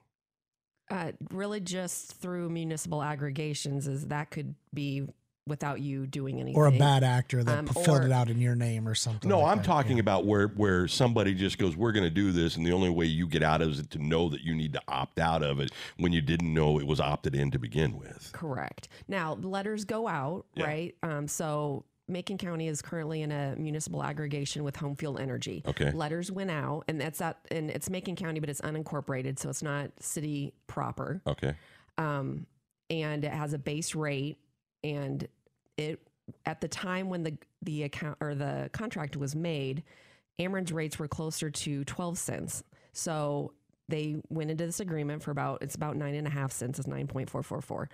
uh, 0.91 1.11
really 1.31 1.61
just 1.61 2.13
through 2.15 2.49
municipal 2.49 3.01
aggregations 3.01 3.87
is 3.87 4.07
that 4.07 4.29
could 4.29 4.55
be 4.73 5.03
without 5.48 5.81
you 5.81 6.05
doing 6.05 6.39
anything. 6.39 6.55
or 6.55 6.67
a 6.67 6.71
bad 6.71 7.03
actor 7.03 7.43
that 7.43 7.60
Um, 7.60 7.67
filled 7.67 7.88
or- 8.01 8.05
it 8.05 8.12
out 8.12 8.29
in 8.29 8.39
your 8.39 8.55
name 8.55 8.88
or 8.88 8.93
something. 8.93 9.27
No, 9.29 9.39
like 9.41 9.51
I'm 9.51 9.57
that. 9.57 9.65
talking 9.65 9.98
Yeah. 9.98 10.01
about 10.01 10.25
where 10.25 10.48
where 10.50 10.88
somebody 10.88 11.33
just 11.33 11.57
goes, 11.57 11.75
"We're 11.75 11.91
going 11.91 12.03
to 12.03 12.10
do 12.12 12.31
this," 12.31 12.55
and 12.57 12.65
the 12.65 12.71
only 12.71 12.89
way 12.89 13.05
you 13.05 13.27
get 13.27 13.41
out 13.41 13.62
of 13.62 13.69
it 13.69 13.79
is 13.79 13.88
to 13.88 14.00
know 14.00 14.29
that 14.29 14.41
you 14.41 14.53
need 14.53 14.74
to 14.74 14.81
opt 14.88 15.19
out 15.19 15.41
of 15.43 15.60
it 15.60 15.71
when 15.98 16.12
you 16.13 16.21
didn't 16.21 16.53
know 16.53 16.79
it 16.79 16.86
was 16.86 17.00
opted 17.00 17.36
in 17.36 17.50
to 17.51 17.60
begin 17.60 17.98
with. 17.98 18.29
Correct. 18.33 18.88
Now, 19.07 19.33
letters 19.36 19.83
go 19.86 20.07
out, 20.07 20.45
Yeah. 20.55 20.65
right? 20.65 20.95
Um, 21.01 21.27
so 21.27 21.86
Macon 22.07 22.38
County 22.38 22.67
is 22.67 22.81
currently 22.81 23.21
in 23.21 23.31
a 23.31 23.55
municipal 23.57 24.03
aggregation 24.03 24.63
with 24.63 24.75
Home 24.77 24.95
Field 24.95 25.19
Energy. 25.19 25.63
Okay. 25.65 25.91
Letters 25.91 26.31
went 26.31 26.51
out, 26.51 26.83
and 26.88 27.00
that's 27.01 27.19
at, 27.21 27.38
and 27.50 27.69
it's 27.71 27.89
Macon 27.89 28.15
County, 28.15 28.39
but 28.39 28.50
it's 28.50 28.62
unincorporated, 28.62 29.39
so 29.39 29.50
it's 29.50 29.63
not 29.63 29.91
city 30.01 30.53
proper. 30.67 31.21
Okay. 31.25 31.53
Um, 31.98 32.45
and 32.89 33.24
it 33.24 33.31
has 33.31 33.53
a 33.53 33.57
base 33.57 33.95
rate, 33.95 34.38
and 34.83 35.27
it 35.77 36.00
at 36.45 36.61
the 36.61 36.67
time 36.67 37.09
when 37.09 37.23
the 37.23 37.38
the 37.61 37.83
account 37.83 38.17
or 38.21 38.35
the 38.35 38.69
contract 38.73 39.15
was 39.15 39.35
made, 39.35 39.83
Ameren's 40.39 40.71
rates 40.71 41.00
were 41.00 41.07
closer 41.07 41.50
to 41.50 41.83
twelve 41.85 42.17
cents. 42.17 42.63
So 42.93 43.53
they 43.89 44.15
went 44.29 44.50
into 44.50 44.65
this 44.65 44.79
agreement 44.79 45.21
for 45.21 45.31
about 45.31 45.61
it's 45.61 45.75
about 45.75 45.97
nine 45.97 46.15
and 46.15 46.25
a 46.25 46.29
half 46.29 46.51
cents 46.51 46.79
is 46.79 46.88
nine 46.88 47.07
point 47.07 47.29
four 47.29 47.43
four 47.43 47.61
four, 47.61 47.89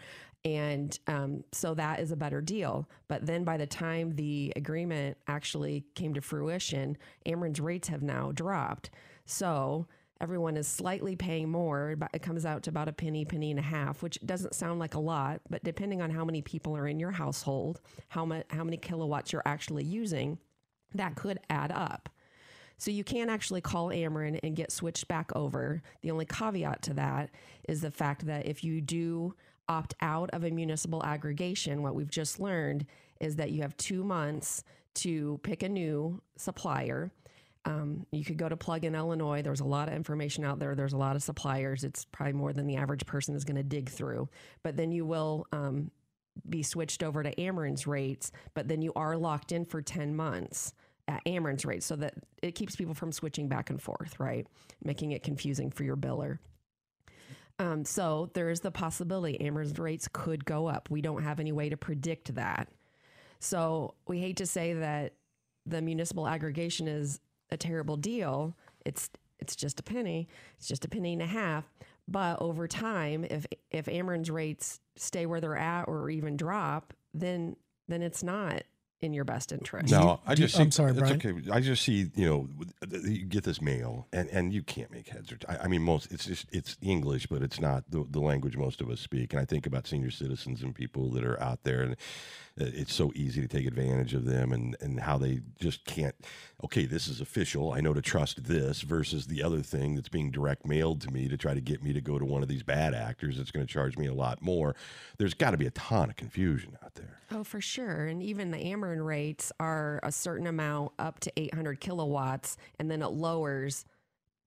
and 0.46 0.98
um, 1.08 1.44
so 1.51 1.74
that 1.74 2.00
is 2.00 2.12
a 2.12 2.15
better 2.15 2.41
deal. 2.41 2.88
But 3.08 3.25
then 3.25 3.44
by 3.44 3.58
the 3.58 3.65
time 3.65 4.15
the 4.15 4.53
agreement 4.56 5.17
actually 5.27 5.86
came 5.96 6.13
to 6.13 6.22
fruition, 6.22 6.98
Ameren's 7.25 7.60
rates 7.60 7.88
have 7.88 8.03
now 8.03 8.32
dropped. 8.32 8.91
So 9.25 9.88
everyone 10.21 10.57
is 10.57 10.67
slightly 10.67 11.15
paying 11.15 11.50
more. 11.50 11.95
but 11.97 12.09
It 12.13 12.21
comes 12.21 12.45
out 12.45 12.63
to 12.63 12.69
about 12.69 12.88
a 12.88 12.93
penny, 12.93 13.25
penny 13.25 13.51
and 13.51 13.59
a 13.59 13.63
half, 13.63 14.01
which 14.01 14.19
doesn't 14.25 14.55
sound 14.55 14.79
like 14.79 14.95
a 14.95 15.00
lot, 15.00 15.41
but 15.50 15.63
depending 15.63 16.01
on 16.01 16.09
how 16.09 16.25
many 16.25 16.41
people 16.41 16.75
are 16.75 16.88
in 16.88 17.00
your 17.00 17.12
household, 17.12 17.81
how 18.09 18.25
much, 18.25 18.45
how 18.50 18.63
many 18.63 18.77
kilowatts 18.77 19.31
you're 19.31 19.43
actually 19.45 19.83
using, 19.83 20.38
that 20.95 21.15
could 21.15 21.39
add 21.50 21.71
up. 21.71 22.09
So 22.77 22.91
you 22.91 23.03
can 23.03 23.29
actually 23.29 23.62
call 23.62 23.88
Ameren 23.89 24.39
and 24.43 24.55
get 24.55 24.71
switched 24.71 25.07
back 25.07 25.36
over. 25.36 25.81
The 26.01 26.12
only 26.12 26.25
caveat 26.25 26.83
to 26.83 26.93
that 26.93 27.31
is 27.67 27.81
the 27.81 27.91
fact 27.91 28.25
that 28.27 28.45
if 28.45 28.63
you 28.63 28.81
do 28.81 29.33
opt 29.67 29.95
out 30.01 30.29
of 30.31 30.43
a 30.43 30.51
municipal 30.51 31.03
aggregation, 31.03 31.81
what 31.81 31.95
we've 31.95 32.09
just 32.09 32.39
learned 32.39 32.86
is 33.19 33.36
that 33.38 33.51
you 33.51 33.63
have 33.63 33.75
two 33.77 34.03
months 34.03 34.63
to 34.93 35.39
pick 35.43 35.63
a 35.63 35.69
new 35.69 36.21
supplier. 36.38 37.12
Um, 37.67 38.05
you 38.13 38.24
could 38.24 38.38
go 38.38 38.47
to 38.47 38.55
Plug 38.55 38.86
in 38.86 38.95
Illinois. 38.95 39.41
There's 39.41 39.59
a 39.59 39.65
lot 39.65 39.89
of 39.89 39.93
information 39.93 40.45
out 40.45 40.57
there. 40.57 40.74
There's 40.74 40.93
a 40.93 40.97
lot 40.97 41.17
of 41.17 41.24
suppliers. 41.24 41.83
It's 41.83 42.05
probably 42.05 42.31
more 42.31 42.53
than 42.53 42.65
the 42.65 42.77
average 42.77 43.05
person 43.05 43.36
is 43.36 43.43
going 43.43 43.57
to 43.57 43.63
dig 43.63 43.89
through. 43.89 44.29
But 44.63 44.77
then 44.77 44.93
you 44.93 45.05
will 45.05 45.47
um, 45.51 45.91
be 46.47 46.63
switched 46.63 47.03
over 47.03 47.24
to 47.24 47.39
Ameren's 47.39 47.86
rates, 47.86 48.31
but 48.53 48.69
then 48.69 48.81
you 48.81 48.93
are 48.95 49.17
locked 49.17 49.51
in 49.51 49.65
for 49.65 49.81
10 49.81 50.15
months 50.15 50.74
at 51.09 51.21
Ameren's 51.25 51.65
rates 51.65 51.86
so 51.86 51.97
that 51.97 52.13
it 52.41 52.55
keeps 52.55 52.77
people 52.77 52.93
from 52.93 53.12
switching 53.12 53.50
back 53.50 53.69
and 53.69 53.81
forth, 53.81 54.17
right? 54.17 54.47
Making 54.81 55.12
it 55.12 55.24
confusing 55.24 55.69
for 55.69 55.83
your 55.83 55.97
biller. 55.97 56.39
Um, 57.59 57.83
so 57.83 58.29
there 58.33 58.50
is 58.50 58.62
the 58.62 58.71
possibility 58.71 59.41
Ameren's 59.41 59.77
rates 59.77 60.07
could 60.12 60.45
go 60.45 60.67
up. 60.67 60.89
We 60.89 61.01
don't 61.01 61.24
have 61.24 61.41
any 61.41 61.51
way 61.51 61.67
to 61.67 61.75
predict 61.75 62.36
that. 62.36 62.69
So 63.41 63.95
we 64.07 64.19
hate 64.19 64.38
to 64.38 64.45
say 64.45 64.74
that 64.74 65.15
the 65.65 65.81
municipal 65.81 66.27
aggregation 66.27 66.88
is 66.88 67.19
a 67.50 67.58
terrible 67.58 67.98
deal. 67.98 68.56
It's 68.86 69.10
it's 69.39 69.56
just 69.56 69.80
a 69.80 69.84
penny. 69.84 70.27
It's 70.58 70.68
just 70.68 70.86
a 70.86 70.89
penny 70.89 71.13
and 71.13 71.22
a 71.22 71.27
half. 71.27 71.72
But 72.08 72.42
over 72.42 72.68
time, 72.68 73.25
if 73.30 73.46
if 73.70 73.88
Ameren's 73.88 74.32
rates 74.32 74.80
stay 74.96 75.25
where 75.25 75.42
they're 75.42 75.58
at 75.58 75.88
or 75.88 76.10
even 76.10 76.38
drop, 76.38 76.94
then 77.13 77.56
then 77.88 78.01
it's 78.01 78.24
not 78.24 78.63
in 79.01 79.13
your 79.13 79.25
best 79.25 79.51
interest. 79.51 79.92
No, 79.92 80.20
I 80.25 80.34
do- 80.34 80.44
just 80.44 80.56
see, 80.56 80.63
I'm 80.63 80.72
sorry, 80.72 80.92
it's 80.92 81.00
Brian. 81.00 81.16
Okay. 81.18 81.51
I 81.51 81.60
just 81.60 81.84
see, 81.84 82.10
you 82.16 82.25
know, 82.25 82.50
you 83.04 83.25
get 83.25 83.44
this 83.44 83.62
mail, 83.62 84.08
and, 84.12 84.27
and 84.30 84.51
you 84.51 84.63
can't 84.63 84.92
make 84.92 85.10
heads 85.10 85.32
or. 85.32 85.38
I, 85.48 85.66
I 85.66 85.68
mean, 85.68 85.82
most 85.84 86.12
it's 86.12 86.25
just 86.25 86.48
it's 86.51 86.77
English, 86.82 87.27
but 87.27 87.42
it's 87.42 87.60
not 87.60 87.84
the, 87.89 88.06
the 88.10 88.20
language 88.20 88.58
most 88.58 88.82
of 88.82 88.89
us 88.89 89.00
speak. 89.00 89.34
And 89.34 89.39
I 89.42 89.46
think 89.46 89.68
about 89.68 89.88
senior 89.88 90.12
citizens 90.12 90.63
and 90.63 90.74
people 90.74 91.12
that 91.12 91.24
are 91.24 91.39
out 91.42 91.63
there, 91.63 91.82
and 91.82 91.92
uh, 91.94 91.96
it's 92.74 92.94
so 92.94 93.12
easy 93.16 93.42
to 93.42 93.48
take 93.48 93.68
advantage 93.68 94.13
of 94.16 94.25
them, 94.25 94.51
and 94.51 94.75
and 94.82 95.00
how 95.00 95.18
they 95.18 95.42
just 95.60 95.86
can't. 95.86 96.16
Okay, 96.63 96.86
this 96.86 97.08
is 97.08 97.22
official. 97.22 97.74
I 97.74 97.82
know 97.82 97.94
to 97.94 98.01
trust 98.01 98.46
this 98.46 98.82
versus 98.82 99.27
the 99.27 99.44
other 99.44 99.62
thing 99.62 99.94
that's 99.94 100.10
being 100.10 100.32
direct 100.32 100.66
mailed 100.66 101.01
to 101.01 101.12
me 101.12 101.27
to 101.27 101.38
try 101.38 101.54
to 101.54 101.62
get 101.62 101.84
me 101.84 101.94
to 101.94 102.01
go 102.01 102.18
to 102.18 102.25
one 102.25 102.42
of 102.42 102.50
these 102.50 102.63
bad 102.63 102.96
actors 102.96 103.38
that's 103.38 103.51
going 103.51 103.66
to 103.66 103.72
charge 103.72 103.96
me 103.96 104.08
a 104.08 104.13
lot 104.13 104.42
more. 104.42 104.75
There's 105.20 105.36
got 105.36 105.51
to 105.51 105.58
be 105.58 105.68
a 105.68 105.72
ton 105.72 106.10
of 106.10 106.16
confusion 106.16 106.75
out 106.84 106.96
there. 106.96 107.20
Oh, 107.30 107.44
for 107.44 107.60
sure. 107.62 108.08
And 108.08 108.24
even 108.24 108.51
the 108.51 108.58
Rates 108.89 109.51
are 109.60 110.00
a 110.03 110.12
certain 110.12 110.48
amount 110.48 110.94
up 111.00 111.20
to 111.22 111.32
800 111.36 111.79
kilowatts, 111.79 112.58
and 112.79 112.89
then 112.89 113.01
it 113.01 113.12
lowers 113.12 113.86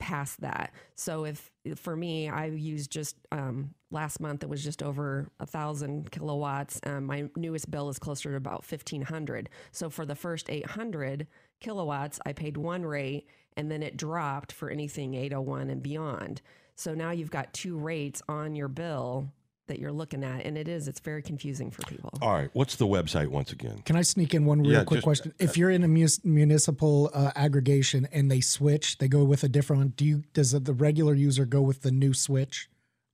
past 0.00 0.40
that. 0.40 0.72
So 0.96 1.24
if 1.24 1.50
for 1.76 1.94
me, 1.94 2.28
I 2.28 2.46
used 2.46 2.90
just 2.90 3.16
um, 3.30 3.74
last 3.90 4.18
month, 4.18 4.42
it 4.42 4.48
was 4.48 4.64
just 4.64 4.82
over 4.82 5.30
a 5.38 5.46
thousand 5.46 6.10
kilowatts. 6.10 6.80
Um, 6.84 7.04
my 7.04 7.28
newest 7.36 7.70
bill 7.70 7.88
is 7.88 7.98
closer 7.98 8.30
to 8.30 8.36
about 8.36 8.64
1500. 8.68 9.48
So 9.70 9.90
for 9.90 10.04
the 10.04 10.16
first 10.16 10.50
800 10.50 11.26
kilowatts, 11.60 12.18
I 12.26 12.32
paid 12.32 12.56
one 12.56 12.84
rate, 12.84 13.28
and 13.56 13.70
then 13.70 13.82
it 13.82 13.96
dropped 13.96 14.52
for 14.52 14.70
anything 14.70 15.14
801 15.14 15.70
and 15.70 15.82
beyond. 15.82 16.40
So 16.74 16.94
now 16.94 17.10
you've 17.10 17.30
got 17.30 17.52
two 17.52 17.76
rates 17.76 18.22
on 18.28 18.56
your 18.56 18.68
bill 18.68 19.28
that 19.70 19.78
you're 19.78 19.90
looking 19.92 20.22
at, 20.22 20.44
and 20.44 20.58
it 20.58 20.68
is 20.68 20.86
it's 20.88 21.00
very 21.00 21.22
confusing 21.22 21.70
for 21.70 21.82
people. 21.86 22.10
All 22.20 22.32
right, 22.32 22.50
what's 22.52 22.76
the 22.76 22.86
website 22.86 23.28
once 23.28 23.52
again? 23.52 23.80
Can 23.86 23.96
I 23.96 24.02
sneak 24.02 24.34
in 24.34 24.44
one 24.44 24.60
real 24.60 24.72
Yeah, 24.72 24.84
quick 24.84 24.98
just- 24.98 25.04
question? 25.04 25.32
If 25.38 25.56
you're 25.56 25.70
in 25.70 25.82
a 25.82 25.88
mus- 25.88 26.22
municipal 26.24 27.10
uh, 27.14 27.30
aggregation 27.34 28.06
and 28.12 28.30
they 28.30 28.40
switch, 28.40 28.98
they 28.98 29.08
go 29.08 29.24
with 29.24 29.42
a 29.44 29.48
different 29.48 29.80
one. 29.80 29.88
Do 29.96 30.04
you 30.04 30.22
does 30.34 30.50
the 30.52 30.74
regular 30.74 31.14
user 31.14 31.46
go 31.46 31.62
with 31.62 31.82
the 31.82 31.90
new 31.90 32.12
switch 32.12 32.68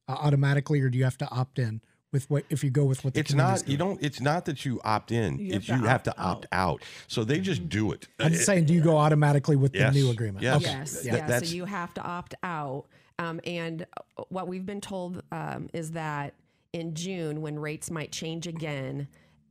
uh, 0.09 0.13
automatically, 0.13 0.81
or 0.81 0.89
do 0.89 0.99
you 0.99 1.05
have 1.05 1.19
to 1.19 1.29
opt 1.31 1.59
in 1.59 1.81
with 2.13 2.31
what 2.31 2.45
if 2.51 2.65
you 2.65 2.71
go 2.71 2.85
with 2.85 3.05
what 3.05 3.13
the 3.15 3.21
It's 3.21 3.31
community's 3.33 3.63
not 3.63 3.69
you 3.71 3.77
don't. 3.77 4.03
It's 4.03 4.21
not 4.21 4.45
that 4.47 4.65
you 4.65 4.81
opt 4.85 5.13
in. 5.13 5.39
You 5.39 5.47
have 5.53 5.57
it's 5.57 5.67
to 5.67 5.77
you 5.77 5.85
have 5.85 6.03
to 6.05 6.11
opt 6.19 6.45
opt 6.45 6.47
out. 6.53 6.83
So 7.09 7.23
they 7.25 7.39
just 7.41 7.69
do 7.69 7.93
it. 7.93 8.09
I'm 8.19 8.33
just 8.33 8.47
saying, 8.47 8.65
do 8.65 8.73
you 8.75 8.81
go 8.81 8.97
automatically 8.97 9.57
with 9.57 9.75
Yes. 9.75 9.93
the 9.93 10.01
new 10.01 10.11
agreement? 10.11 10.43
Yes. 10.43 10.57
Okay. 10.57 10.73
Yes, 10.73 11.05
Yeah. 11.05 11.17
yeah. 11.17 11.39
So 11.41 11.55
you 11.55 11.67
have 11.67 11.93
to 11.95 12.03
opt 12.03 12.35
out. 12.43 12.87
Um, 13.19 13.41
and 13.45 13.87
what 14.29 14.47
we've 14.47 14.67
been 14.67 14.83
told 14.83 15.23
um, 15.33 15.69
is 15.73 15.93
that 15.93 16.35
in 16.77 16.95
June, 16.95 17.41
when 17.41 17.59
rates 17.59 17.91
might 17.91 18.13
change 18.13 18.47
again, 18.47 19.09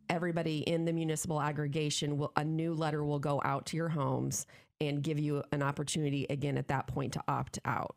everybody 0.09 0.59
in 0.59 0.85
the 0.85 0.93
municipal 0.93 1.41
aggregation 1.41 2.19
will 2.19 2.31
a 2.35 2.45
new 2.45 2.75
letter 2.75 3.03
will 3.03 3.17
go 3.17 3.41
out 3.43 3.65
to 3.65 3.75
your 3.75 3.89
homes 3.89 4.45
and 4.79 5.01
give 5.01 5.17
you 5.17 5.41
an 5.51 5.63
opportunity 5.63 6.27
again 6.29 6.55
at 6.55 6.67
that 6.67 6.85
point 6.85 7.13
to 7.13 7.23
opt 7.27 7.57
out. 7.65 7.95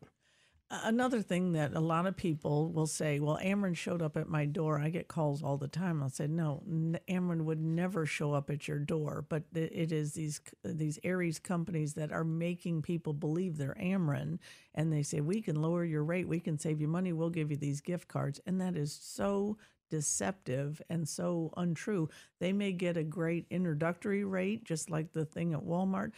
Another 0.71 1.23
thing 1.23 1.53
that 1.53 1.73
a 1.73 1.79
lot 1.79 2.05
of 2.05 2.15
people 2.15 2.71
will 2.71 2.85
say, 2.85 3.19
well, 3.19 3.39
Ameren 3.41 3.75
showed 3.75 4.03
up 4.03 4.15
at 4.15 4.29
my 4.29 4.45
door. 4.45 4.79
I 4.79 4.89
get 4.89 5.07
calls 5.07 5.41
all 5.41 5.57
the 5.57 5.67
time. 5.67 6.03
I'll 6.03 6.09
say, 6.11 6.27
no, 6.27 6.61
n- 6.67 6.99
Ameren 7.09 7.45
would 7.45 7.59
never 7.59 8.05
show 8.05 8.33
up 8.33 8.51
at 8.51 8.67
your 8.67 8.77
door. 8.77 9.25
But 9.27 9.45
it 9.55 9.91
is 9.91 10.13
these 10.13 10.39
these 10.63 10.99
ARES 11.03 11.39
companies 11.39 11.95
that 11.95 12.11
are 12.11 12.23
making 12.23 12.83
people 12.83 13.13
believe 13.13 13.57
they're 13.57 13.75
Ameren, 13.81 14.37
and 14.75 14.93
they 14.93 15.01
say 15.01 15.21
we 15.21 15.41
can 15.41 15.55
lower 15.55 15.83
your 15.83 16.03
rate, 16.03 16.27
we 16.27 16.39
can 16.39 16.59
save 16.59 16.79
you 16.79 16.87
money, 16.87 17.13
we'll 17.13 17.31
give 17.31 17.49
you 17.49 17.57
these 17.57 17.81
gift 17.81 18.07
cards, 18.07 18.39
and 18.45 18.61
that 18.61 18.75
is 18.75 18.93
so 18.93 19.57
deceptive 19.89 20.79
and 20.87 21.09
so 21.09 21.51
untrue. 21.57 22.09
They 22.39 22.53
may 22.53 22.73
get 22.73 22.95
a 22.95 23.03
great 23.03 23.47
introductory 23.49 24.23
rate, 24.23 24.65
just 24.65 24.91
like 24.91 25.13
the 25.13 25.25
thing 25.25 25.53
at 25.53 25.61
Walmart 25.61 26.11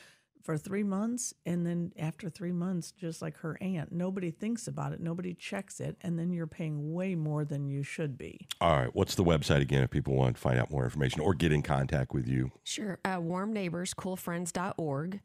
for 0.44 0.58
three 0.58 0.84
months 0.84 1.34
and 1.46 1.66
then 1.66 1.92
after 1.98 2.30
three 2.30 2.52
months 2.52 2.92
just 2.92 3.22
like 3.22 3.38
her 3.38 3.58
aunt 3.62 3.92
nobody 3.92 4.32
thinks 4.32 4.68
about 4.68 4.94
it 4.94 5.00
nobody 5.00 5.34
checks 5.34 5.80
it 5.80 5.98
and 6.02 6.18
then 6.18 6.32
you're 6.32 6.48
paying 6.48 6.94
way 6.94 7.16
more 7.16 7.46
than 7.46 7.68
you 7.68 7.84
should 7.84 8.18
be 8.18 8.48
All 8.60 8.78
right. 8.78 8.94
What's 8.94 9.16
the 9.16 9.24
website 9.24 9.62
again 9.62 9.84
if 9.84 9.90
people 9.90 10.16
want 10.16 10.36
to 10.36 10.42
find 10.42 10.60
out 10.60 10.72
more 10.72 10.84
information 10.84 11.22
or 11.22 11.34
get 11.34 11.52
in 11.52 11.62
contact 11.62 12.14
with 12.14 12.28
you? 12.28 12.52
Sure. 12.64 13.00
Uh, 13.04 13.18
warmneighborscoolfriends.org 13.18 15.20